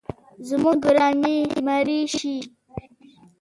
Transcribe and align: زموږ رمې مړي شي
زموږ 0.47 0.81
رمې 0.97 1.37
مړي 1.65 1.99
شي 2.15 2.35